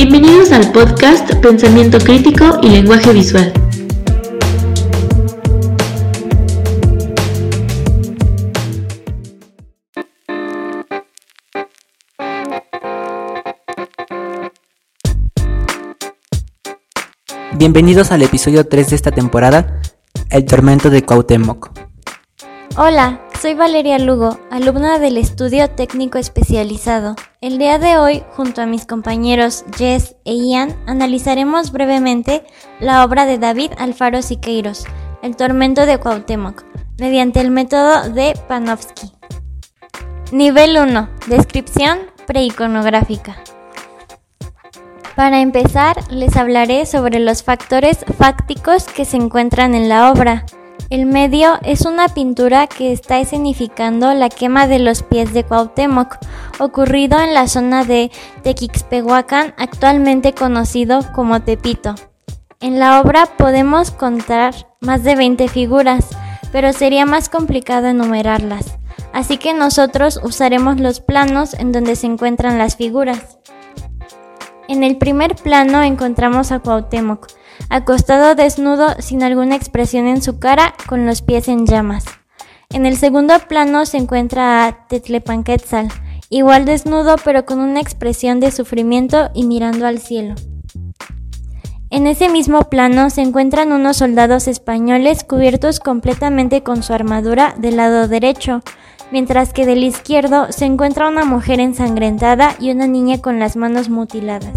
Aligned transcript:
Bienvenidos 0.00 0.52
al 0.52 0.70
podcast 0.70 1.28
Pensamiento 1.42 1.98
Crítico 1.98 2.60
y 2.62 2.68
Lenguaje 2.68 3.12
Visual. 3.12 3.52
Bienvenidos 17.54 18.12
al 18.12 18.22
episodio 18.22 18.68
3 18.68 18.90
de 18.90 18.94
esta 18.94 19.10
temporada, 19.10 19.80
El 20.30 20.44
tormento 20.44 20.90
de 20.90 21.02
Cuauhtémoc. 21.02 21.72
Hola, 22.76 23.27
soy 23.40 23.54
Valeria 23.54 23.98
Lugo, 24.00 24.36
alumna 24.50 24.98
del 24.98 25.16
estudio 25.16 25.70
técnico 25.70 26.18
especializado. 26.18 27.14
El 27.40 27.58
día 27.58 27.78
de 27.78 27.96
hoy, 27.96 28.24
junto 28.32 28.62
a 28.62 28.66
mis 28.66 28.84
compañeros 28.84 29.64
Jess 29.76 30.16
e 30.24 30.34
Ian, 30.34 30.74
analizaremos 30.86 31.70
brevemente 31.70 32.42
la 32.80 33.04
obra 33.04 33.26
de 33.26 33.38
David 33.38 33.72
Alfaro 33.78 34.22
Siqueiros, 34.22 34.86
El 35.22 35.36
tormento 35.36 35.86
de 35.86 35.98
Cuauhtémoc, 35.98 36.64
mediante 36.98 37.40
el 37.40 37.52
método 37.52 38.10
de 38.10 38.34
Panofsky. 38.48 39.12
Nivel 40.32 40.76
1. 40.76 41.08
Descripción 41.28 41.98
preiconográfica. 42.26 43.36
Para 45.14 45.40
empezar, 45.40 45.96
les 46.10 46.36
hablaré 46.36 46.86
sobre 46.86 47.20
los 47.20 47.44
factores 47.44 48.04
fácticos 48.18 48.84
que 48.84 49.04
se 49.04 49.16
encuentran 49.16 49.76
en 49.76 49.88
la 49.88 50.10
obra. 50.10 50.44
El 50.90 51.04
medio 51.04 51.58
es 51.64 51.82
una 51.82 52.08
pintura 52.08 52.66
que 52.66 52.92
está 52.92 53.18
escenificando 53.18 54.14
la 54.14 54.30
quema 54.30 54.66
de 54.66 54.78
los 54.78 55.02
pies 55.02 55.34
de 55.34 55.44
Cuauhtémoc, 55.44 56.16
ocurrido 56.60 57.20
en 57.20 57.34
la 57.34 57.46
zona 57.46 57.84
de 57.84 58.10
Tequixpehuacán, 58.42 59.52
actualmente 59.58 60.32
conocido 60.32 61.00
como 61.14 61.42
Tepito. 61.42 61.94
En 62.60 62.78
la 62.78 63.02
obra 63.02 63.26
podemos 63.36 63.90
contar 63.90 64.54
más 64.80 65.04
de 65.04 65.14
20 65.14 65.48
figuras, 65.48 66.08
pero 66.52 66.72
sería 66.72 67.04
más 67.04 67.28
complicado 67.28 67.88
enumerarlas, 67.88 68.78
así 69.12 69.36
que 69.36 69.52
nosotros 69.52 70.18
usaremos 70.22 70.80
los 70.80 71.00
planos 71.00 71.52
en 71.52 71.70
donde 71.70 71.96
se 71.96 72.06
encuentran 72.06 72.56
las 72.56 72.76
figuras. 72.76 73.38
En 74.68 74.82
el 74.82 74.96
primer 74.96 75.36
plano 75.36 75.82
encontramos 75.82 76.50
a 76.50 76.60
Cuauhtémoc, 76.60 77.26
acostado 77.70 78.34
desnudo 78.34 78.94
sin 78.98 79.22
alguna 79.22 79.56
expresión 79.56 80.06
en 80.06 80.22
su 80.22 80.38
cara, 80.38 80.74
con 80.86 81.06
los 81.06 81.22
pies 81.22 81.48
en 81.48 81.66
llamas. 81.66 82.04
En 82.70 82.86
el 82.86 82.96
segundo 82.96 83.34
plano 83.48 83.86
se 83.86 83.96
encuentra 83.96 84.66
a 84.66 84.86
Tetlepanquetzal, 84.88 85.88
igual 86.30 86.64
desnudo 86.64 87.16
pero 87.24 87.46
con 87.46 87.60
una 87.60 87.80
expresión 87.80 88.40
de 88.40 88.50
sufrimiento 88.50 89.30
y 89.34 89.44
mirando 89.44 89.86
al 89.86 89.98
cielo. 89.98 90.34
En 91.90 92.06
ese 92.06 92.28
mismo 92.28 92.64
plano 92.64 93.08
se 93.08 93.22
encuentran 93.22 93.72
unos 93.72 93.96
soldados 93.96 94.46
españoles 94.46 95.24
cubiertos 95.24 95.80
completamente 95.80 96.62
con 96.62 96.82
su 96.82 96.92
armadura 96.92 97.54
del 97.56 97.78
lado 97.78 98.08
derecho, 98.08 98.60
mientras 99.10 99.54
que 99.54 99.64
del 99.64 99.82
izquierdo 99.82 100.52
se 100.52 100.66
encuentra 100.66 101.08
una 101.08 101.24
mujer 101.24 101.60
ensangrentada 101.60 102.56
y 102.60 102.70
una 102.70 102.86
niña 102.86 103.22
con 103.22 103.38
las 103.38 103.56
manos 103.56 103.88
mutiladas. 103.88 104.52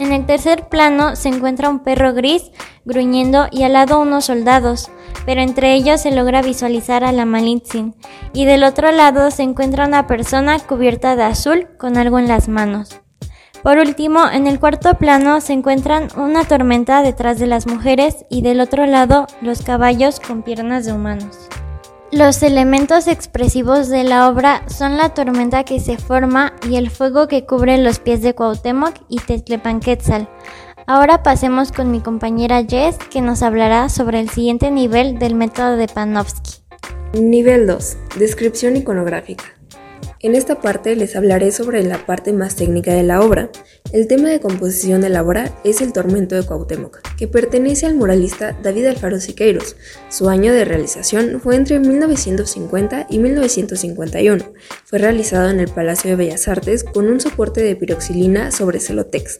En 0.00 0.12
el 0.12 0.24
tercer 0.24 0.70
plano 0.70 1.14
se 1.14 1.28
encuentra 1.28 1.68
un 1.68 1.80
perro 1.80 2.14
gris 2.14 2.50
gruñendo 2.86 3.48
y 3.50 3.64
al 3.64 3.74
lado 3.74 4.00
unos 4.00 4.24
soldados, 4.24 4.90
pero 5.26 5.42
entre 5.42 5.74
ellos 5.74 6.00
se 6.00 6.10
logra 6.10 6.40
visualizar 6.40 7.04
a 7.04 7.12
la 7.12 7.26
Malitzin, 7.26 7.94
y 8.32 8.46
del 8.46 8.64
otro 8.64 8.92
lado 8.92 9.30
se 9.30 9.42
encuentra 9.42 9.86
una 9.86 10.06
persona 10.06 10.58
cubierta 10.58 11.16
de 11.16 11.24
azul 11.24 11.68
con 11.78 11.98
algo 11.98 12.18
en 12.18 12.28
las 12.28 12.48
manos. 12.48 12.98
Por 13.62 13.76
último, 13.76 14.26
en 14.26 14.46
el 14.46 14.58
cuarto 14.58 14.94
plano 14.94 15.42
se 15.42 15.52
encuentran 15.52 16.08
una 16.16 16.44
tormenta 16.44 17.02
detrás 17.02 17.38
de 17.38 17.46
las 17.46 17.66
mujeres 17.66 18.24
y 18.30 18.40
del 18.40 18.60
otro 18.60 18.86
lado 18.86 19.26
los 19.42 19.60
caballos 19.60 20.18
con 20.18 20.42
piernas 20.42 20.86
de 20.86 20.94
humanos. 20.94 21.36
Los 22.12 22.42
elementos 22.42 23.06
expresivos 23.06 23.88
de 23.88 24.02
la 24.02 24.28
obra 24.28 24.64
son 24.66 24.96
la 24.96 25.14
tormenta 25.14 25.62
que 25.62 25.78
se 25.78 25.96
forma 25.96 26.52
y 26.68 26.74
el 26.74 26.90
fuego 26.90 27.28
que 27.28 27.46
cubre 27.46 27.78
los 27.78 28.00
pies 28.00 28.20
de 28.20 28.34
Cuauhtémoc 28.34 28.94
y 29.08 29.18
Tetlepanquetzal. 29.20 30.28
Ahora 30.88 31.22
pasemos 31.22 31.70
con 31.70 31.92
mi 31.92 32.00
compañera 32.00 32.64
Jess 32.64 32.98
que 32.98 33.20
nos 33.20 33.44
hablará 33.44 33.88
sobre 33.88 34.18
el 34.18 34.28
siguiente 34.28 34.72
nivel 34.72 35.20
del 35.20 35.36
método 35.36 35.76
de 35.76 35.86
Panofsky. 35.86 36.64
Nivel 37.14 37.68
2. 37.68 37.96
Descripción 38.18 38.76
iconográfica. 38.76 39.59
En 40.22 40.34
esta 40.34 40.60
parte 40.60 40.96
les 40.96 41.16
hablaré 41.16 41.50
sobre 41.50 41.82
la 41.82 42.04
parte 42.04 42.34
más 42.34 42.54
técnica 42.54 42.92
de 42.92 43.02
la 43.02 43.22
obra. 43.22 43.48
El 43.90 44.06
tema 44.06 44.28
de 44.28 44.38
composición 44.38 45.00
de 45.00 45.08
la 45.08 45.22
obra 45.22 45.58
es 45.64 45.80
el 45.80 45.94
Tormento 45.94 46.34
de 46.34 46.42
Cuauhtémoc, 46.42 47.00
que 47.16 47.26
pertenece 47.26 47.86
al 47.86 47.94
muralista 47.94 48.54
David 48.62 48.84
Alfaro 48.84 49.18
Siqueiros. 49.18 49.76
Su 50.10 50.28
año 50.28 50.52
de 50.52 50.66
realización 50.66 51.40
fue 51.40 51.56
entre 51.56 51.78
1950 51.80 53.06
y 53.08 53.18
1951. 53.18 54.44
Fue 54.84 54.98
realizado 54.98 55.48
en 55.48 55.58
el 55.58 55.68
Palacio 55.68 56.10
de 56.10 56.16
Bellas 56.16 56.48
Artes 56.48 56.84
con 56.84 57.08
un 57.08 57.18
soporte 57.18 57.62
de 57.62 57.74
piroxilina 57.74 58.50
sobre 58.50 58.78
celotex 58.78 59.38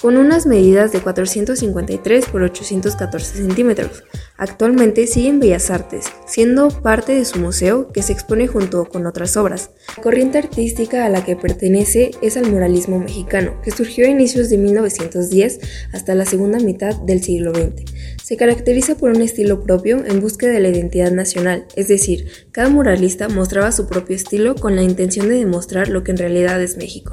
con 0.00 0.18
unas 0.18 0.44
medidas 0.44 0.92
de 0.92 1.00
453 1.00 2.26
por 2.26 2.42
814 2.42 3.38
centímetros. 3.38 4.04
Actualmente 4.36 5.06
sigue 5.06 5.30
en 5.30 5.40
Bellas 5.40 5.70
Artes, 5.70 6.06
siendo 6.26 6.68
parte 6.68 7.14
de 7.14 7.24
su 7.24 7.38
museo 7.38 7.90
que 7.92 8.02
se 8.02 8.12
expone 8.12 8.46
junto 8.46 8.84
con 8.84 9.06
otras 9.06 9.36
obras. 9.38 9.70
La 9.96 10.02
corriente 10.02 10.36
artística 10.38 11.06
a 11.06 11.08
la 11.08 11.24
que 11.24 11.36
pertenece 11.36 12.10
es 12.20 12.36
al 12.36 12.50
muralismo 12.50 12.98
mexicano, 12.98 13.58
que 13.62 13.70
surgió 13.70 14.06
a 14.06 14.10
inicios 14.10 14.50
de 14.50 14.58
1910 14.58 15.60
hasta 15.92 16.14
la 16.14 16.26
segunda 16.26 16.58
mitad 16.58 16.94
del 16.94 17.22
siglo 17.22 17.54
XX. 17.54 17.90
Se 18.22 18.36
caracteriza 18.36 18.96
por 18.96 19.10
un 19.10 19.22
estilo 19.22 19.62
propio 19.62 20.04
en 20.04 20.20
búsqueda 20.20 20.50
de 20.50 20.60
la 20.60 20.68
identidad 20.68 21.12
nacional, 21.12 21.66
es 21.74 21.88
decir, 21.88 22.26
cada 22.52 22.68
muralista 22.68 23.28
mostraba 23.28 23.72
su 23.72 23.86
propio 23.86 24.16
estilo 24.16 24.54
con 24.56 24.76
la 24.76 24.82
intención 24.82 25.28
de 25.28 25.36
demostrar 25.36 25.88
lo 25.88 26.04
que 26.04 26.10
en 26.10 26.18
realidad 26.18 26.62
es 26.62 26.76
México. 26.76 27.12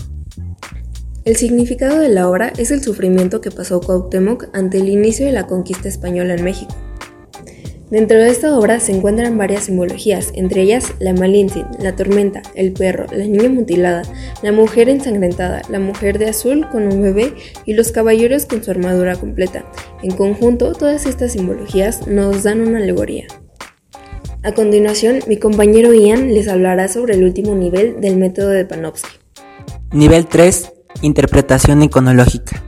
El 1.26 1.38
significado 1.38 2.00
de 2.00 2.10
la 2.10 2.28
obra 2.28 2.52
es 2.58 2.70
el 2.72 2.84
sufrimiento 2.84 3.40
que 3.40 3.50
pasó 3.50 3.80
Cuauhtémoc 3.80 4.50
ante 4.52 4.80
el 4.80 4.90
inicio 4.90 5.26
de 5.26 5.32
la 5.32 5.48
conquista 5.48 5.88
española 5.88 6.34
en 6.34 6.44
México. 6.44 6.76
Dentro 7.90 8.18
de 8.18 8.30
esta 8.30 8.58
obra 8.58 8.82
se 8.82 8.92
encuentran 8.92 9.38
varias 9.38 9.66
simbologías, 9.66 10.32
entre 10.36 10.64
ellas 10.64 10.94
la 11.00 11.14
Malintzin, 11.14 11.66
la 11.80 11.96
tormenta, 11.96 12.42
el 12.56 12.74
perro, 12.74 13.06
la 13.10 13.24
niña 13.24 13.48
mutilada, 13.48 14.02
la 14.42 14.52
mujer 14.52 14.90
ensangrentada, 14.90 15.62
la 15.70 15.80
mujer 15.80 16.20
de 16.20 16.28
azul 16.28 16.68
con 16.70 16.92
un 16.92 17.02
bebé 17.02 17.34
y 17.66 17.74
los 17.74 17.94
caballeros 17.94 18.46
con 18.46 18.62
su 18.62 18.72
armadura 18.72 19.16
completa. 19.16 19.64
En 20.02 20.12
conjunto, 20.12 20.74
todas 20.74 21.06
estas 21.06 21.32
simbologías 21.32 22.06
nos 22.06 22.44
dan 22.44 22.60
una 22.60 22.80
alegoría. 22.80 23.28
A 24.42 24.52
continuación, 24.54 25.20
mi 25.28 25.38
compañero 25.38 25.94
Ian 25.94 26.34
les 26.34 26.50
hablará 26.50 26.90
sobre 26.90 27.14
el 27.14 27.24
último 27.24 27.56
nivel 27.56 28.02
del 28.02 28.18
método 28.18 28.50
de 28.50 28.66
Panofsky. 28.66 29.20
Nivel 29.94 30.26
3 30.26 30.73
Interpretación 31.02 31.84
iconológica. 31.84 32.62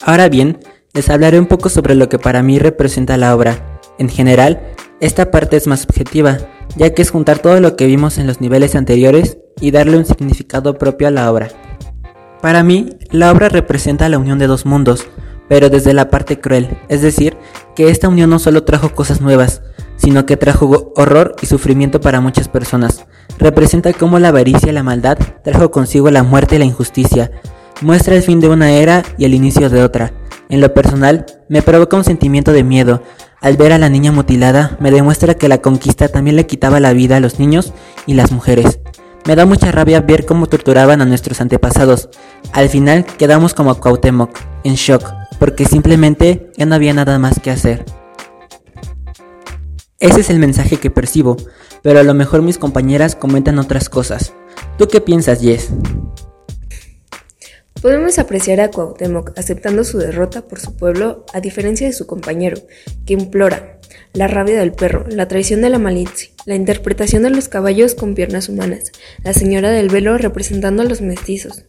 Ahora 0.00 0.28
bien, 0.28 0.58
les 0.92 1.10
hablaré 1.10 1.38
un 1.38 1.46
poco 1.46 1.68
sobre 1.68 1.94
lo 1.94 2.08
que 2.08 2.18
para 2.18 2.42
mí 2.42 2.58
representa 2.58 3.16
la 3.16 3.34
obra. 3.34 3.80
En 3.98 4.08
general, 4.08 4.60
esta 5.00 5.30
parte 5.30 5.56
es 5.56 5.66
más 5.66 5.84
objetiva, 5.84 6.38
ya 6.76 6.94
que 6.94 7.02
es 7.02 7.10
juntar 7.10 7.40
todo 7.40 7.60
lo 7.60 7.76
que 7.76 7.86
vimos 7.86 8.18
en 8.18 8.26
los 8.26 8.40
niveles 8.40 8.74
anteriores 8.74 9.38
y 9.60 9.70
darle 9.70 9.98
un 9.98 10.04
significado 10.04 10.78
propio 10.78 11.08
a 11.08 11.10
la 11.10 11.30
obra. 11.30 11.48
Para 12.40 12.62
mí, 12.62 12.90
la 13.10 13.32
obra 13.32 13.48
representa 13.48 14.08
la 14.08 14.18
unión 14.18 14.38
de 14.38 14.46
dos 14.46 14.66
mundos, 14.66 15.06
pero 15.48 15.68
desde 15.68 15.94
la 15.94 16.10
parte 16.10 16.40
cruel, 16.40 16.78
es 16.88 17.02
decir, 17.02 17.36
que 17.74 17.90
esta 17.90 18.08
unión 18.08 18.30
no 18.30 18.38
solo 18.38 18.64
trajo 18.64 18.94
cosas 18.94 19.20
nuevas, 19.20 19.62
sino 19.96 20.26
que 20.26 20.36
trajo 20.36 20.92
horror 20.96 21.36
y 21.42 21.46
sufrimiento 21.46 22.00
para 22.00 22.20
muchas 22.20 22.48
personas. 22.48 23.06
Representa 23.38 23.92
cómo 23.92 24.18
la 24.18 24.28
avaricia 24.28 24.70
y 24.70 24.74
la 24.74 24.82
maldad 24.82 25.18
trajo 25.42 25.70
consigo 25.70 26.10
la 26.10 26.22
muerte 26.22 26.56
y 26.56 26.58
la 26.58 26.64
injusticia, 26.64 27.30
muestra 27.80 28.14
el 28.14 28.22
fin 28.22 28.40
de 28.40 28.48
una 28.48 28.72
era 28.72 29.02
y 29.18 29.24
el 29.24 29.34
inicio 29.34 29.70
de 29.70 29.82
otra. 29.82 30.12
En 30.48 30.60
lo 30.60 30.72
personal, 30.74 31.26
me 31.48 31.62
provoca 31.62 31.96
un 31.96 32.04
sentimiento 32.04 32.52
de 32.52 32.64
miedo. 32.64 33.02
Al 33.40 33.56
ver 33.56 33.72
a 33.72 33.78
la 33.78 33.88
niña 33.88 34.12
mutilada, 34.12 34.76
me 34.80 34.90
demuestra 34.90 35.34
que 35.34 35.48
la 35.48 35.58
conquista 35.58 36.08
también 36.08 36.36
le 36.36 36.46
quitaba 36.46 36.80
la 36.80 36.92
vida 36.92 37.16
a 37.16 37.20
los 37.20 37.38
niños 37.38 37.72
y 38.06 38.14
las 38.14 38.32
mujeres. 38.32 38.80
Me 39.26 39.36
da 39.36 39.46
mucha 39.46 39.72
rabia 39.72 40.00
ver 40.00 40.26
cómo 40.26 40.46
torturaban 40.46 41.00
a 41.00 41.06
nuestros 41.06 41.40
antepasados. 41.40 42.10
Al 42.52 42.68
final 42.68 43.04
quedamos 43.04 43.54
como 43.54 43.74
Cuauhtémoc, 43.74 44.38
en 44.64 44.74
shock, 44.74 45.12
porque 45.38 45.64
simplemente 45.64 46.50
ya 46.56 46.66
no 46.66 46.74
había 46.74 46.92
nada 46.92 47.18
más 47.18 47.40
que 47.40 47.50
hacer. 47.50 47.84
Ese 49.98 50.20
es 50.20 50.28
el 50.28 50.38
mensaje 50.38 50.76
que 50.76 50.90
percibo, 50.90 51.36
pero 51.82 52.00
a 52.00 52.02
lo 52.02 52.12
mejor 52.12 52.42
mis 52.42 52.58
compañeras 52.58 53.16
comentan 53.16 53.58
otras 53.58 53.88
cosas. 53.88 54.34
¿Tú 54.76 54.88
qué 54.88 55.00
piensas, 55.00 55.40
Jess? 55.40 55.70
Podemos 57.84 58.18
apreciar 58.18 58.62
a 58.62 58.70
Cuauhtémoc 58.70 59.38
aceptando 59.38 59.84
su 59.84 59.98
derrota 59.98 60.48
por 60.48 60.58
su 60.58 60.74
pueblo 60.74 61.26
a 61.34 61.42
diferencia 61.42 61.86
de 61.86 61.92
su 61.92 62.06
compañero, 62.06 62.56
que 63.04 63.12
implora 63.12 63.78
la 64.14 64.26
rabia 64.26 64.58
del 64.58 64.72
perro, 64.72 65.04
la 65.06 65.28
traición 65.28 65.60
de 65.60 65.68
la 65.68 65.78
malicia, 65.78 66.30
la 66.46 66.54
interpretación 66.54 67.24
de 67.24 67.28
los 67.28 67.50
caballos 67.50 67.94
con 67.94 68.14
piernas 68.14 68.48
humanas, 68.48 68.90
la 69.22 69.34
señora 69.34 69.70
del 69.70 69.90
velo 69.90 70.16
representando 70.16 70.80
a 70.80 70.86
los 70.86 71.02
mestizos. 71.02 71.66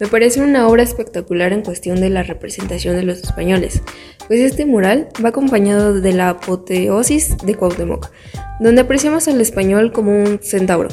Me 0.00 0.06
parece 0.06 0.40
una 0.40 0.66
obra 0.66 0.82
espectacular 0.82 1.52
en 1.52 1.60
cuestión 1.60 2.00
de 2.00 2.08
la 2.08 2.22
representación 2.22 2.96
de 2.96 3.02
los 3.02 3.18
españoles, 3.18 3.82
pues 4.26 4.40
este 4.40 4.64
mural 4.64 5.10
va 5.22 5.28
acompañado 5.28 6.00
de 6.00 6.12
la 6.14 6.30
apoteosis 6.30 7.36
de 7.44 7.54
Cuauhtémoc, 7.54 8.10
donde 8.60 8.80
apreciamos 8.80 9.28
al 9.28 9.42
español 9.42 9.92
como 9.92 10.10
un 10.10 10.38
centauro, 10.42 10.88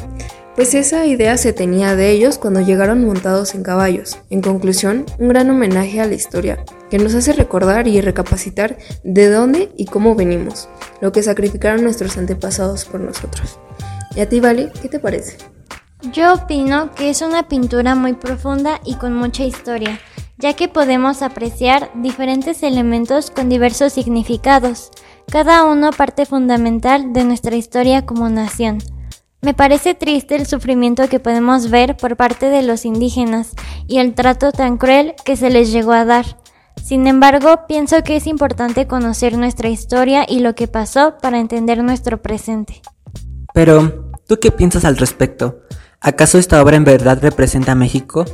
pues 0.55 0.73
esa 0.73 1.05
idea 1.05 1.37
se 1.37 1.53
tenía 1.53 1.95
de 1.95 2.11
ellos 2.11 2.37
cuando 2.37 2.61
llegaron 2.61 3.05
montados 3.05 3.55
en 3.55 3.63
caballos. 3.63 4.17
En 4.29 4.41
conclusión, 4.41 5.05
un 5.17 5.29
gran 5.29 5.49
homenaje 5.49 6.01
a 6.01 6.05
la 6.05 6.13
historia, 6.13 6.63
que 6.89 6.97
nos 6.97 7.15
hace 7.15 7.33
recordar 7.33 7.87
y 7.87 8.01
recapacitar 8.01 8.77
de 9.03 9.29
dónde 9.29 9.71
y 9.77 9.85
cómo 9.85 10.15
venimos, 10.15 10.67
lo 10.99 11.11
que 11.11 11.23
sacrificaron 11.23 11.83
nuestros 11.83 12.17
antepasados 12.17 12.85
por 12.85 12.99
nosotros. 12.99 13.59
¿Y 14.15 14.19
a 14.19 14.27
ti, 14.27 14.39
Vale, 14.39 14.71
qué 14.81 14.89
te 14.89 14.99
parece? 14.99 15.37
Yo 16.11 16.33
opino 16.33 16.91
que 16.95 17.09
es 17.09 17.21
una 17.21 17.47
pintura 17.47 17.95
muy 17.95 18.13
profunda 18.13 18.81
y 18.83 18.95
con 18.95 19.13
mucha 19.13 19.45
historia, 19.45 19.99
ya 20.37 20.53
que 20.53 20.67
podemos 20.67 21.21
apreciar 21.21 21.91
diferentes 22.01 22.63
elementos 22.63 23.29
con 23.29 23.49
diversos 23.49 23.93
significados, 23.93 24.89
cada 25.31 25.63
uno 25.63 25.91
parte 25.91 26.25
fundamental 26.25 27.13
de 27.13 27.23
nuestra 27.23 27.55
historia 27.55 28.05
como 28.05 28.27
nación. 28.29 28.79
Me 29.43 29.55
parece 29.55 29.95
triste 29.95 30.35
el 30.35 30.45
sufrimiento 30.45 31.09
que 31.09 31.19
podemos 31.19 31.71
ver 31.71 31.97
por 31.97 32.15
parte 32.15 32.45
de 32.47 32.61
los 32.61 32.85
indígenas 32.85 33.53
y 33.87 33.97
el 33.97 34.13
trato 34.13 34.51
tan 34.51 34.77
cruel 34.77 35.15
que 35.25 35.35
se 35.35 35.49
les 35.49 35.71
llegó 35.71 35.93
a 35.93 36.05
dar. 36.05 36.37
Sin 36.81 37.07
embargo, 37.07 37.61
pienso 37.67 38.03
que 38.03 38.15
es 38.15 38.27
importante 38.27 38.85
conocer 38.85 39.37
nuestra 39.39 39.69
historia 39.69 40.27
y 40.29 40.41
lo 40.41 40.53
que 40.53 40.67
pasó 40.67 41.17
para 41.19 41.39
entender 41.39 41.83
nuestro 41.83 42.21
presente. 42.21 42.81
Pero, 43.51 44.11
¿tú 44.27 44.39
qué 44.39 44.51
piensas 44.51 44.85
al 44.85 44.97
respecto? 44.97 45.61
¿Acaso 45.99 46.37
esta 46.37 46.61
obra 46.61 46.77
en 46.77 46.83
verdad 46.83 47.17
representa 47.19 47.71
a 47.71 47.75
México? 47.75 48.25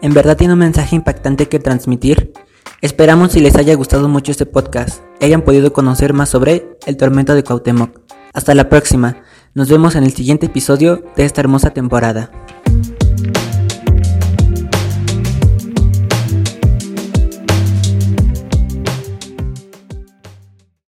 ¿En 0.00 0.14
verdad 0.14 0.36
tiene 0.36 0.52
un 0.52 0.60
mensaje 0.60 0.94
impactante 0.94 1.48
que 1.48 1.58
transmitir? 1.58 2.32
Esperamos 2.80 3.32
si 3.32 3.40
les 3.40 3.56
haya 3.56 3.74
gustado 3.74 4.08
mucho 4.08 4.30
este 4.30 4.46
podcast 4.46 5.02
y 5.20 5.24
hayan 5.24 5.42
podido 5.42 5.72
conocer 5.72 6.12
más 6.12 6.28
sobre 6.28 6.78
el 6.86 6.96
tormento 6.96 7.34
de 7.34 7.42
Cuauhtémoc. 7.42 8.00
Hasta 8.32 8.54
la 8.54 8.68
próxima. 8.68 9.22
Nos 9.54 9.68
vemos 9.68 9.96
en 9.96 10.04
el 10.04 10.14
siguiente 10.14 10.46
episodio 10.46 11.04
de 11.14 11.26
esta 11.26 11.42
hermosa 11.42 11.74
temporada. 11.74 12.30